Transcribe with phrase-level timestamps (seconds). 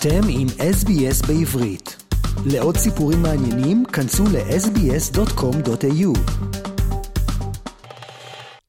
[0.00, 1.96] אתם עם SBS בעברית.
[2.52, 6.18] לעוד סיפורים מעניינים, כנסו ל-sbs.com.au.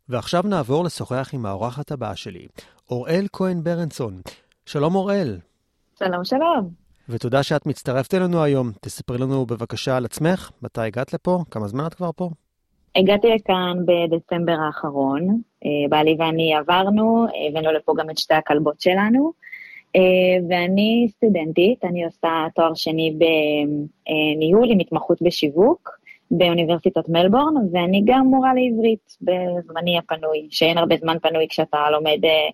[0.10, 2.48] ועכשיו נעבור לשוחח עם האורחת הבאה שלי,
[2.92, 4.22] אוראל כהן ברנסון.
[4.66, 5.38] שלום אוראל.
[6.00, 6.70] שלום, שלום.
[7.10, 8.72] ותודה שאת מצטרפת אלינו היום.
[8.82, 11.44] תספרי לנו בבקשה על עצמך, מתי הגעת לפה?
[11.52, 12.30] כמה זמן את כבר פה?
[12.96, 15.42] הגעתי לכאן בדצמבר האחרון.
[15.66, 19.34] אה, בעלי ואני עברנו, הבאנו לפה גם את שתי הכלבות שלנו.
[19.96, 20.02] אה,
[20.50, 26.00] ואני סטודנטית, אני עושה תואר שני בניהול עם התמחות בשיווק
[26.32, 32.50] באוניברסיטת מלבורן, ואני גם מורה לעברית בזמני הפנוי, שאין הרבה זמן פנוי כשאתה לומד אה,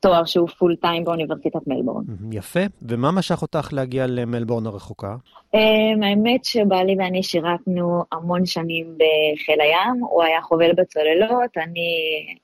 [0.00, 2.04] תואר שהוא פול טיים באוניברסיטת מלבורן.
[2.32, 5.16] יפה, ומה משך אותך להגיע למלבורן הרחוקה?
[5.56, 11.90] Um, האמת שבעלי ואני שירתנו המון שנים בחיל הים, הוא היה חובל בצוללות, אני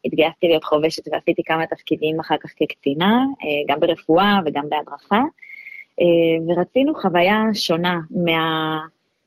[0.04, 5.22] התגייסתי להיות חובשת ועשיתי כמה תפקידים אחר כך כקצינה, uh, גם ברפואה וגם בהדרכה,
[6.00, 6.04] uh,
[6.48, 8.78] ורצינו חוויה שונה מה...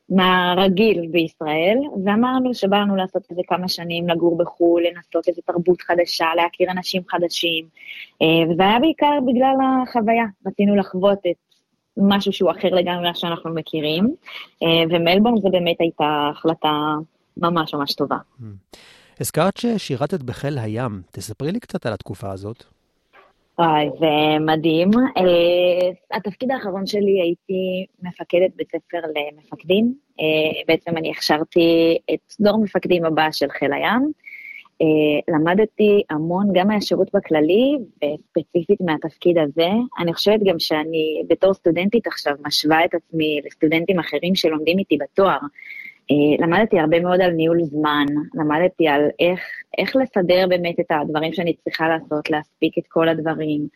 [0.09, 6.25] מהרגיל בישראל, ואמרנו שבא לנו לעשות איזה כמה שנים, לגור בחו"ל, לנסות איזו תרבות חדשה,
[6.35, 7.65] להכיר אנשים חדשים,
[8.21, 11.35] אה, וזה היה בעיקר בגלל החוויה, רצינו לחוות את
[11.97, 14.15] משהו שהוא אחר לגמרי ממה שאנחנו מכירים,
[14.63, 16.71] אה, ומלבורן זה באמת הייתה החלטה
[17.37, 18.17] ממש ממש טובה.
[19.19, 22.78] הזכרת ששירתת בחיל הים, תספרי לי קצת על התקופה הזאת.
[23.59, 24.89] וואי, זה מדהים.
[24.93, 29.93] Uh, התפקיד האחרון שלי הייתי מפקדת בית ספר למפקדים.
[30.11, 34.11] Uh, בעצם אני הכשרתי את דור מפקדים הבא של חיל הים.
[34.83, 39.69] Uh, למדתי המון, גם מהשירות בכללי, וספציפית מהתפקיד הזה.
[39.99, 45.39] אני חושבת גם שאני בתור סטודנטית עכשיו משווה את עצמי לסטודנטים אחרים שלומדים איתי בתואר.
[46.11, 49.39] אה, למדתי הרבה מאוד על ניהול זמן, למדתי על איך,
[49.77, 53.67] איך לסדר באמת את הדברים שאני צריכה לעשות, להספיק את כל הדברים.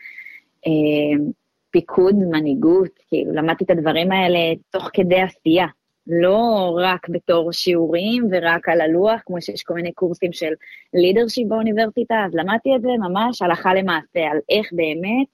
[0.67, 1.25] אה,
[1.71, 4.39] פיקוד, מנהיגות, כאילו, למדתי את הדברים האלה
[4.69, 5.65] תוך כדי עשייה,
[6.07, 10.53] לא רק בתור שיעורים ורק על הלוח, כמו שיש כל מיני קורסים של
[10.93, 15.27] לידרשיפ באוניברסיטה, אז למדתי את זה ממש הלכה למעשה, על איך באמת,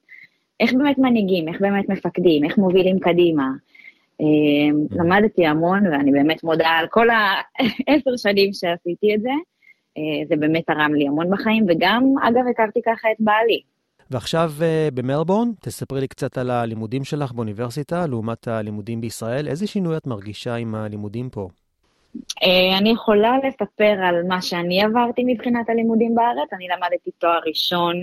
[0.59, 3.47] איך באמת מנהיגים, איך באמת מפקדים, איך מובילים קדימה,
[4.91, 9.31] למדתי המון, ואני באמת מודה על כל העשר שנים שעשיתי את זה.
[9.99, 13.61] אה, זה באמת תרם לי המון בחיים, וגם, אגב, הכרתי ככה את בעלי.
[14.11, 19.47] ועכשיו אה, במלבורן, תספרי לי קצת על הלימודים שלך באוניברסיטה, לעומת הלימודים בישראל.
[19.47, 21.47] איזה שינוי את מרגישה עם הלימודים פה?
[22.43, 26.53] אה, אני יכולה לספר על מה שאני עברתי מבחינת הלימודים בארץ.
[26.53, 27.95] אני למדתי תואר ראשון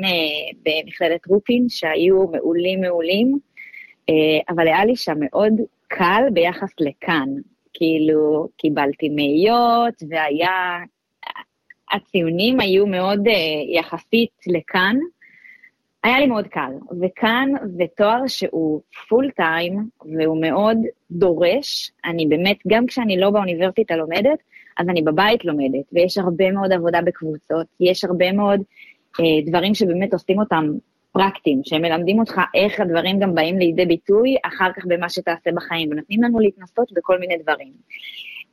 [0.63, 3.39] במכללת רופין, שהיו מעולים מעולים,
[4.49, 5.53] אבל היה לי שם מאוד
[5.89, 7.29] קל ביחס לכאן.
[7.75, 10.79] כאילו, קיבלתי מאיות, והיה...
[11.93, 13.31] הציונים היו מאוד uh,
[13.79, 14.97] יחסית לכאן.
[16.05, 20.79] היה לי מאוד קל, וכאן זה תואר שהוא פול טיים, והוא מאוד
[21.11, 21.91] דורש.
[22.05, 24.39] אני באמת, גם כשאני לא באוניברסיטה לומדת,
[24.79, 30.13] אז אני בבית לומדת, ויש הרבה מאוד עבודה בקבוצות, יש הרבה מאוד uh, דברים שבאמת
[30.13, 30.65] עושים אותם
[31.17, 35.89] פרקטיים, שהם מלמדים אותך איך הדברים גם באים לידי ביטוי אחר כך במה שתעשה בחיים,
[35.93, 37.73] ונותנים לנו להתנסות בכל מיני דברים.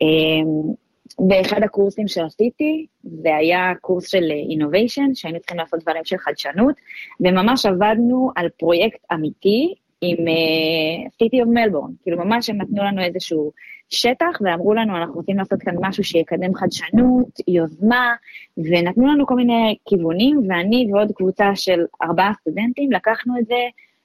[0.01, 0.73] אמ,
[1.19, 6.75] באחד הקורסים שעשיתי, זה היה קורס של innovation, שהיינו צריכים לעשות דברים של חדשנות,
[7.19, 10.17] וממש עבדנו על פרויקט אמיתי עם
[11.07, 13.51] City of Melbourne, כאילו ממש הם נתנו לנו איזשהו
[13.89, 18.13] שטח ואמרו לנו, אנחנו רוצים לעשות כאן משהו שיקדם חדשנות, יוזמה,
[18.57, 23.59] ונתנו לנו כל מיני כיוונים, ואני ועוד קבוצה של ארבעה סטודנטים לקחנו את זה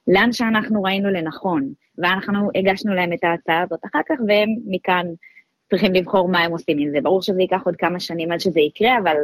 [0.07, 5.05] לאן שאנחנו ראינו לנכון, ואנחנו הגשנו להם את ההצעה הזאת אחר כך, והם מכאן
[5.69, 7.01] צריכים לבחור מה הם עושים עם זה.
[7.01, 9.15] ברור שזה ייקח עוד כמה שנים עד שזה יקרה, אבל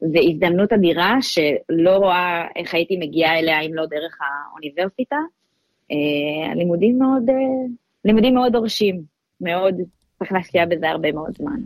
[0.00, 5.16] זו הזדמנות אדירה שלא רואה איך הייתי מגיעה אליה אם לא דרך האוניברסיטה.
[5.90, 7.34] אה, הלימודים מאוד, אה,
[8.04, 9.02] לימודים מאוד דורשים,
[9.40, 9.74] מאוד,
[10.18, 11.60] צריך להשקיע בזה הרבה מאוד זמן.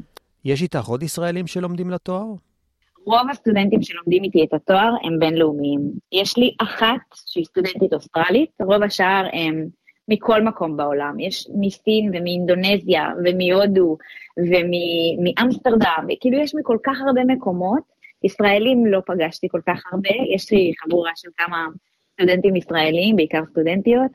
[0.45, 2.25] יש איתך עוד ישראלים שלומדים לתואר?
[3.05, 5.81] רוב הסטודנטים שלומדים איתי את התואר הם בינלאומיים.
[6.13, 9.69] יש לי אחת שהיא סטודנטית אוסטרלית, רוב השאר הם
[10.09, 11.21] מכל מקום בעולם.
[11.21, 13.97] יש מסין ומאינדונזיה ומהודו
[14.39, 17.99] ומאמסטרדם, כאילו יש מכל כך הרבה מקומות.
[18.25, 21.67] ישראלים לא פגשתי כל כך הרבה, יש לי חבורה של כמה
[22.19, 24.11] סטודנטים ישראלים, בעיקר סטודנטיות,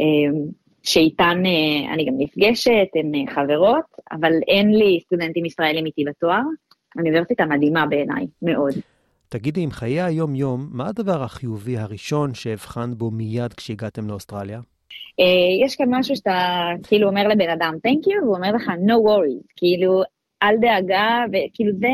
[0.00, 0.40] אה,
[0.82, 6.42] שאיתן אה, אני גם נפגשת, הן אה, חברות, אבל אין לי סטודנטים ישראלים איתי בתואר.
[6.96, 8.74] אוניברסיטה מדהימה בעיניי, מאוד.
[9.28, 14.60] תגידי, עם חיי היום-יום, מה הדבר החיובי הראשון שהבחנת בו מיד כשהגעתם לאוסטרליה?
[15.64, 19.52] יש כאן משהו שאתה כאילו אומר לבן אדם, Thank you, והוא אומר לך, no worries,
[19.56, 20.02] כאילו,
[20.42, 21.88] אל דאגה, וכאילו זה,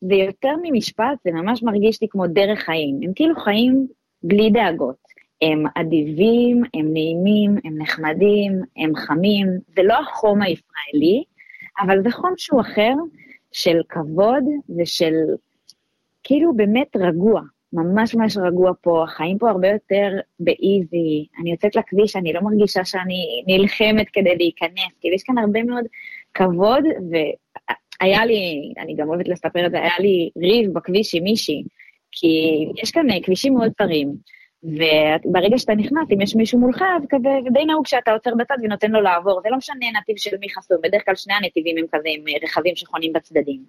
[0.00, 3.00] זה יותר ממשפט, זה ממש מרגיש לי כמו דרך חיים.
[3.02, 3.86] הם כאילו חיים
[4.22, 4.96] בלי דאגות.
[5.42, 9.46] הם אדיבים, הם נעימים, הם נחמדים, הם חמים.
[9.76, 11.24] זה לא החום הישראלי,
[11.80, 12.92] אבל זה חום שהוא אחר,
[13.52, 14.44] של כבוד
[14.78, 15.14] ושל
[16.22, 17.40] כאילו באמת רגוע.
[17.72, 20.08] ממש ממש רגוע פה, החיים פה הרבה יותר
[20.40, 21.26] באיזי.
[21.40, 25.84] אני יוצאת לכביש, אני לא מרגישה שאני נלחמת כדי להיכנס, כאילו יש כאן הרבה מאוד
[26.34, 26.84] כבוד,
[28.00, 31.62] והיה לי, אני גם אוהבת לספר את זה, היה לי ריב בכביש עם מישהי,
[32.12, 34.36] כי יש כאן כבישים מאוד צרים.
[34.62, 38.56] וברגע שאתה נכנס, אם יש מישהו מולך, אז כזה, זה די נהוג שאתה עוצר בצד
[38.62, 39.40] ונותן לו לעבור.
[39.42, 42.76] זה לא משנה נתיב של מי חסום, בדרך כלל שני הנתיבים הם כזה עם רכבים
[42.76, 43.60] שחונים בצדדים.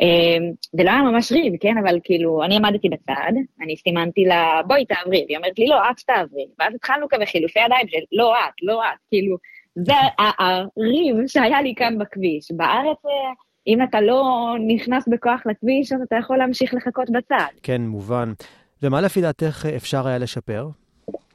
[0.00, 1.78] אמ, זה לא היה ממש ריב, כן?
[1.78, 3.32] אבל כאילו, אני עמדתי בצד,
[3.62, 6.46] אני סימנתי לה, בואי תעברי, והיא אומרת לי, לא, את תעברי.
[6.58, 9.36] ואז התחלנו כזה חילופי ידיים של, לא את, לא את, כאילו,
[9.74, 12.52] זה הריב שהיה לי כאן בכביש.
[12.52, 13.32] בארץ, אה,
[13.68, 17.52] אם אתה לא נכנס בכוח לכביש, אז אתה יכול להמשיך לחכות בצד.
[17.62, 18.32] כן, מובן.
[18.82, 20.68] ומה לפי דעתך אפשר היה לשפר?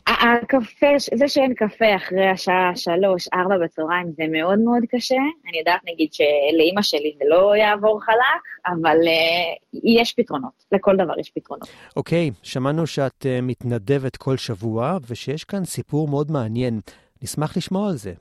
[0.07, 5.15] הקפה, זה שאין קפה אחרי השעה שלוש, ארבע בצהריים זה מאוד מאוד קשה.
[5.49, 11.19] אני יודעת נגיד שלאימא שלי זה לא יעבור חלק, אבל uh, יש פתרונות, לכל דבר
[11.19, 11.69] יש פתרונות.
[11.95, 16.79] אוקיי, okay, שמענו שאת uh, מתנדבת כל שבוע, ושיש כאן סיפור מאוד מעניין.
[17.21, 18.13] נשמח לשמוע על זה.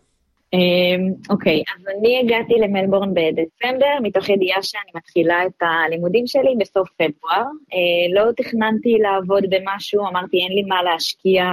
[0.55, 6.89] אמ, אוקיי, אז אני הגעתי למלבורן בדצמבר, מתוך ידיעה שאני מתחילה את הלימודים שלי בסוף
[6.91, 7.45] פברואר.
[7.73, 11.45] אה, לא תכננתי לעבוד במשהו, אמרתי אין לי מה להשקיע,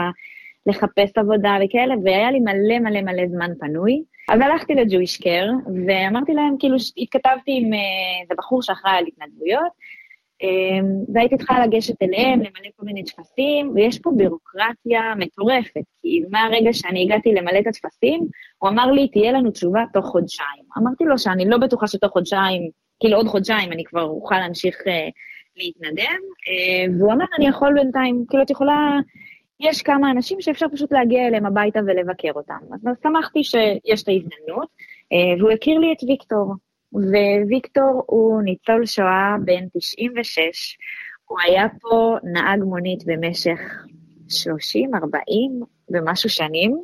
[0.66, 4.04] לחפש עבודה וכאלה, והיה לי מלא מלא מלא זמן פנוי.
[4.30, 5.48] אז הלכתי לג'ויש קר,
[5.88, 9.72] ואמרתי להם, כאילו, התכתבתי עם איזה אה, בחור שאחראי על התנדבויות,
[11.14, 17.04] והייתי צריכה לגשת אליהם, למלא כל מיני טפסים, ויש פה בירוקרטיה מטורפת, כי מהרגע שאני
[17.04, 18.28] הגעתי למלא את הטפסים,
[18.58, 20.64] הוא אמר לי, תהיה לנו תשובה תוך חודשיים.
[20.78, 22.70] אמרתי לו שאני לא בטוחה שתוך חודשיים,
[23.00, 25.12] כאילו עוד חודשיים אני כבר אוכל להמשיך uh,
[25.58, 29.00] להתנדב, uh, והוא אמר, אני יכול בינתיים, כאילו, את יכולה,
[29.60, 32.60] יש כמה אנשים שאפשר פשוט להגיע אליהם הביתה ולבקר אותם.
[32.74, 36.54] אז שמחתי שיש את ההזדמנות, uh, והוא הכיר לי את ויקטור.
[36.94, 40.78] וויקטור הוא ניצול שואה בן 96.
[41.26, 43.60] הוא היה פה נהג מונית במשך
[44.30, 46.84] 30, 40 ומשהו שנים,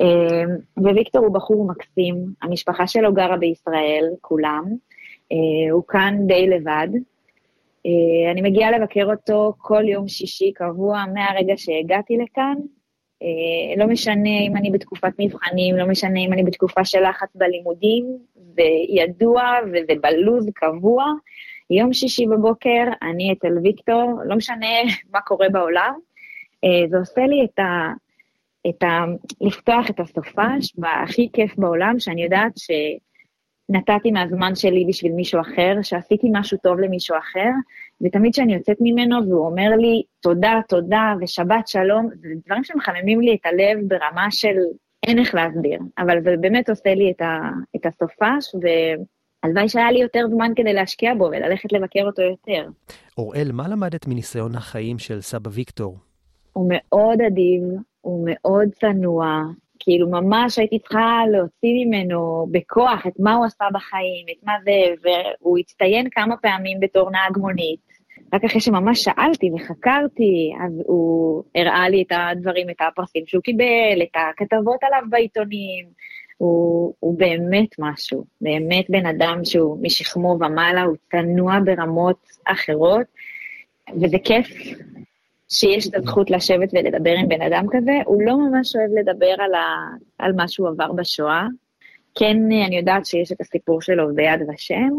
[0.00, 4.64] אמ, וויקטור הוא בחור מקסים, המשפחה שלו גרה בישראל, כולם.
[5.32, 6.88] אה, הוא כאן די לבד.
[7.86, 12.54] אה, אני מגיעה לבקר אותו כל יום שישי קבוע מהרגע שהגעתי לכאן,
[13.22, 18.18] אה, לא משנה אם אני בתקופת מבחנים, לא משנה אם אני בתקופה של לחץ בלימודים,
[18.88, 21.04] ידוע וזה בלוז קבוע.
[21.70, 24.66] יום שישי בבוקר אני אצל ויקטור, לא משנה
[25.12, 25.94] מה קורה בעולם,
[26.64, 27.92] אה, זה עושה לי את ה...
[28.68, 29.04] את ה...
[29.40, 36.28] לפתוח את הסופש בהכי כיף בעולם, שאני יודעת שנתתי מהזמן שלי בשביל מישהו אחר, שעשיתי
[36.32, 37.50] משהו טוב למישהו אחר,
[38.00, 43.36] ותמיד כשאני יוצאת ממנו והוא אומר לי תודה, תודה ושבת שלום, זה דברים שמחממים לי
[43.40, 44.56] את הלב ברמה של
[45.02, 47.40] אין איך להסביר, אבל זה באמת עושה לי את, ה,
[47.76, 52.68] את הסופש, והלוואי שהיה לי יותר זמן כדי להשקיע בו וללכת לבקר אותו יותר.
[53.18, 55.98] אוראל, מה למדת מניסיון החיים של סבא ויקטור?
[56.52, 57.62] הוא מאוד אדיב,
[58.00, 59.42] הוא מאוד צנוע,
[59.78, 65.10] כאילו ממש הייתי צריכה להוציא ממנו בכוח את מה הוא עשה בחיים, את מה זה,
[65.40, 67.95] והוא הצטיין כמה פעמים בתור נהג מונית.
[68.32, 74.02] רק אחרי שממש שאלתי וחקרתי, אז הוא הראה לי את הדברים, את הפרסים שהוא קיבל,
[74.02, 75.86] את הכתבות עליו בעיתונים.
[76.36, 83.06] הוא, הוא באמת משהו, באמת בן אדם שהוא משכמו ומעלה, הוא צנוע ברמות אחרות,
[84.02, 84.46] וזה כיף
[85.48, 87.92] שיש את הזכות לשבת ולדבר עם בן אדם כזה.
[88.04, 89.64] הוא לא ממש אוהב לדבר על, ה,
[90.18, 91.46] על מה שהוא עבר בשואה.
[92.14, 94.90] כן, אני יודעת שיש את הסיפור שלו ביד ושם,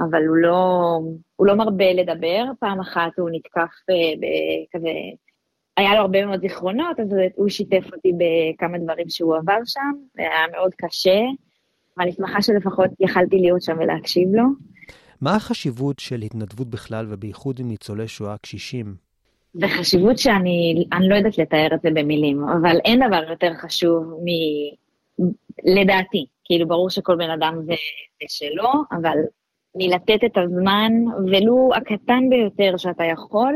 [0.00, 1.00] אבל הוא לא,
[1.36, 2.44] הוא לא מרבה לדבר.
[2.60, 4.92] פעם אחת הוא נתקף אה, בכזה,
[5.76, 10.22] היה לו הרבה מאוד זיכרונות, אז הוא שיתף אותי בכמה דברים שהוא עבר שם, זה
[10.22, 11.20] היה מאוד קשה,
[11.96, 14.44] ואני שמחה שלפחות יכלתי להיות שם ולהקשיב לו.
[15.20, 18.94] מה החשיבות של התנדבות בכלל, ובייחוד עם ניצולי שואה קשישים?
[19.54, 24.26] זה חשיבות שאני לא יודעת לתאר את זה במילים, אבל אין דבר יותר חשוב מ...
[25.64, 26.26] לדעתי.
[26.44, 27.74] כאילו, ברור שכל בן אדם זה,
[28.20, 29.18] זה שלו, אבל
[29.76, 30.92] מלתת את הזמן,
[31.26, 33.54] ולו הקטן ביותר שאתה יכול,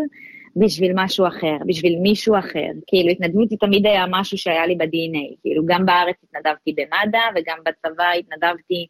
[0.57, 2.71] בשביל משהו אחר, בשביל מישהו אחר.
[2.87, 5.41] כאילו, התנדבות זה תמיד היה משהו שהיה לי ב-DNA.
[5.43, 8.87] כאילו, גם בארץ התנדבתי במד"א, וגם בצבא התנדבתי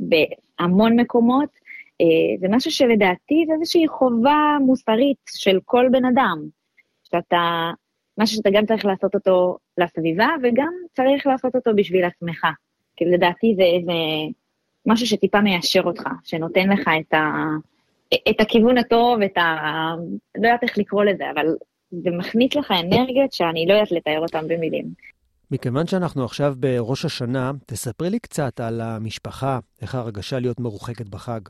[0.00, 1.48] בהמון מקומות.
[2.00, 6.38] אה, זה משהו שלדעתי זה איזושהי חובה מוסרית של כל בן אדם.
[7.04, 7.70] שאתה,
[8.18, 12.46] משהו שאתה גם צריך לעשות אותו לסביבה, וגם צריך לעשות אותו בשביל עצמך.
[12.96, 13.92] כי לדעתי זה איזה
[14.86, 17.44] משהו שטיפה מיישר אותך, שנותן לך את, ה,
[18.30, 19.60] את הכיוון הטוב, את ה...
[20.36, 21.46] לא יודעת איך לקרוא לזה, אבל
[21.90, 24.84] זה מכניס לך אנרגיות שאני לא יודעת לתאר אותן במילים.
[25.50, 31.40] מכיוון שאנחנו עכשיו בראש השנה, תספרי לי קצת על המשפחה, איך ההרגשה להיות מרוחקת בחג.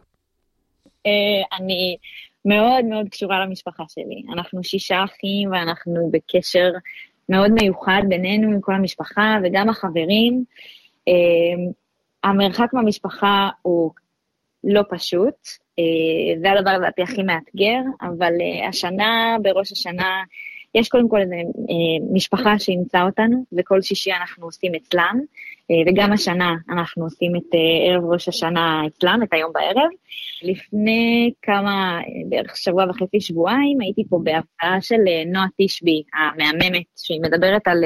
[1.07, 1.97] אה, אני
[2.45, 4.23] מאוד מאוד קשורה למשפחה שלי.
[4.33, 6.71] אנחנו שישה אחים ואנחנו בקשר
[7.29, 10.45] מאוד מיוחד בינינו עם כל המשפחה וגם החברים.
[12.25, 13.91] אה, המרחק מהמשפחה הוא
[14.65, 15.35] לא פשוט,
[15.79, 18.33] אה, זה הדבר לדעתי הכי מאתגר, אבל
[18.69, 20.23] השנה, בראש השנה,
[20.75, 25.21] יש קודם כל איזו אה, משפחה שאימצה אותנו, וכל שישי אנחנו עושים אצלם,
[25.71, 29.91] אה, וגם השנה אנחנו עושים את אה, ערב ראש השנה אצלם, את היום בערב.
[30.43, 36.85] לפני כמה, אה, בערך שבוע וחצי, שבועיים, הייתי פה בהפעה של אה, נועה תשבי, המהממת,
[36.97, 37.85] שהיא מדברת על...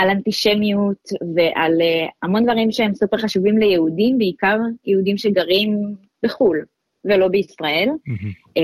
[0.00, 6.64] אה, על אנטישמיות ועל uh, המון דברים שהם סופר חשובים ליהודים, בעיקר יהודים שגרים בחו"ל.
[7.04, 7.88] ולא בישראל.
[7.88, 8.60] Mm-hmm.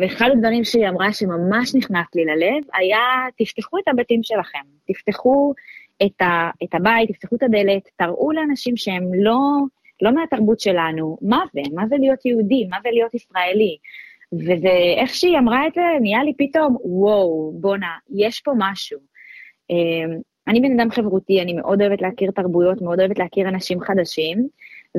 [0.00, 2.98] ואחד הדברים שהיא אמרה שממש נכנס לי ללב, היה,
[3.38, 5.54] תפתחו את הבתים שלכם, תפתחו
[6.02, 9.38] את, ה, את הבית, תפתחו את הדלת, תראו לאנשים שהם לא,
[10.02, 13.76] לא מהתרבות שלנו, מה זה, מה זה להיות יהודי, מה זה להיות ישראלי.
[14.32, 18.98] ואיך שהיא אמרה את זה, נהיה לי פתאום, וואו, בואנה, יש פה משהו.
[20.48, 24.48] אני בן אדם חברותי, אני מאוד אוהבת להכיר תרבויות, מאוד אוהבת להכיר אנשים חדשים,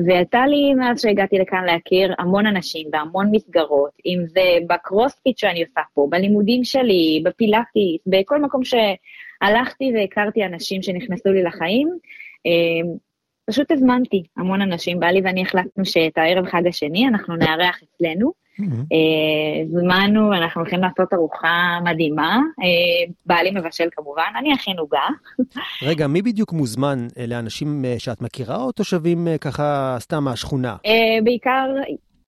[0.06, 5.80] והייתה לי מאז שהגעתי לכאן להכיר המון אנשים והמון מסגרות, אם זה בקרוספיט שאני עושה
[5.94, 11.88] פה, בלימודים שלי, בפילאטיס, בכל מקום שהלכתי והכרתי אנשים שנכנסו לי לחיים.
[12.46, 12.96] אה,
[13.46, 18.43] פשוט הזמנתי המון אנשים, בעלי ואני החלטנו שאת הערב חג השני אנחנו נארח אצלנו.
[18.62, 22.40] אה, זמנו, אנחנו הולכים לעשות ארוחה מדהימה.
[22.62, 25.06] אה, בעלי מבשל כמובן, אני הכי נוגה.
[25.82, 27.06] רגע, מי בדיוק מוזמן?
[27.18, 30.76] אלה אנשים אה, שאת מכירה או תושבים ככה סתם מהשכונה?
[31.24, 31.66] בעיקר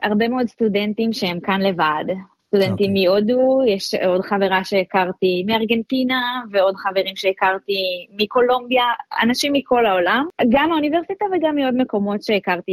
[0.03, 2.05] הרבה מאוד סטודנטים שהם כאן לבד.
[2.47, 2.99] סטודנטים okay.
[2.99, 3.07] אוקיי.
[3.07, 8.85] מהודו, יש עוד חברה שהכרתי מארגנטינה, ועוד חברים שהכרתי מקולומביה,
[9.23, 12.73] אנשים מכל העולם, גם מהאוניברסיטה וגם מעוד מקומות שהכרתי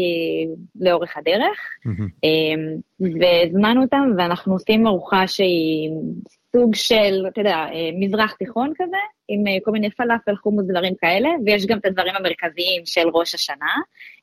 [0.82, 1.60] לאורך הדרך.
[1.88, 2.28] Mm-hmm.
[3.20, 5.90] והזמנו אותם, ואנחנו עושים ארוחה שהיא
[6.56, 10.94] סוג של, אתה יודע, אה, מזרח תיכון כזה, עם אה, כל מיני פלאפל, חומוס, דברים
[10.96, 13.76] כאלה, ויש גם את הדברים המרכזיים של ראש השנה,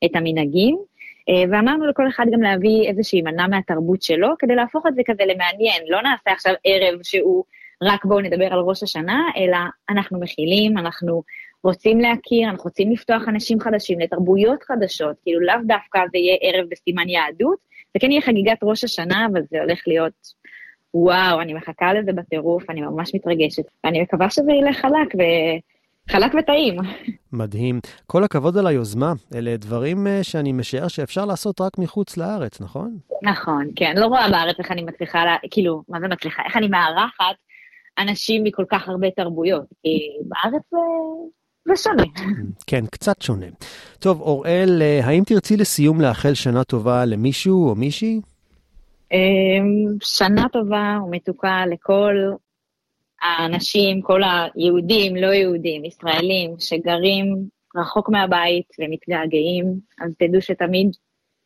[0.05, 0.77] את המנהגים.
[1.29, 5.23] אה, ואמרנו לכל אחד גם להביא איזושהי מנה מהתרבות שלו, כדי להפוך את זה כזה
[5.25, 5.83] למעניין.
[5.87, 7.43] לא נעשה עכשיו ערב שהוא
[7.81, 9.57] רק בואו נדבר על ראש השנה, אלא
[9.89, 11.23] אנחנו מכילים, אנחנו
[11.63, 16.69] רוצים להכיר, אנחנו רוצים לפתוח אנשים חדשים לתרבויות חדשות, כאילו לאו דווקא זה יהיה ערב
[16.69, 17.57] בסימן יהדות,
[17.93, 20.13] זה כן יהיה חגיגת ראש השנה, אבל זה הולך להיות,
[20.93, 25.21] וואו, אני מחכה לזה בטירוף, אני ממש מתרגשת, ואני מקווה שזה ילך חלק, ו...
[26.09, 26.75] חלק וטעים.
[27.33, 27.79] מדהים.
[28.07, 29.13] כל הכבוד על היוזמה.
[29.35, 32.97] אלה דברים אה, שאני משער שאפשר לעשות רק מחוץ לארץ, נכון?
[33.23, 33.93] נכון, כן.
[33.97, 35.35] לא רואה בארץ איך אני מצליחה, לה...
[35.51, 36.43] כאילו, מה זה מצליחה?
[36.45, 37.35] איך אני מארחת
[37.99, 39.65] אנשים מכל כך הרבה תרבויות.
[39.83, 40.77] כי בארץ זה...
[41.65, 42.03] זה שונה.
[42.67, 43.45] כן, קצת שונה.
[43.99, 48.21] טוב, אוראל, אה, האם תרצי לסיום לאחל שנה טובה למישהו או מישהי?
[49.11, 52.15] אמ, שנה טובה ומתוקה לכל
[53.21, 57.25] האנשים, כל היהודים, לא יהודים, ישראלים, שגרים
[57.75, 59.65] רחוק מהבית ומתגעגעים,
[60.01, 60.91] אז תדעו שתמיד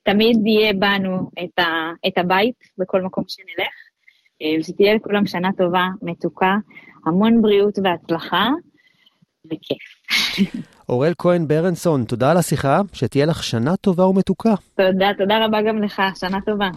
[0.05, 3.73] תמיד יהיה בנו את, ה, את הבית בכל מקום שנלך,
[4.41, 6.55] אה, ושתהיה לכולם שנה טובה, מתוקה,
[7.05, 8.49] המון בריאות והצלחה,
[9.45, 9.83] וכיף.
[10.89, 14.53] אוראל כהן ברנסון, תודה על השיחה, שתהיה לך שנה טובה ומתוקה.
[14.75, 16.69] תודה, תודה רבה גם לך, שנה טובה.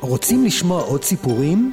[0.00, 1.72] רוצים לשמוע עוד סיפורים?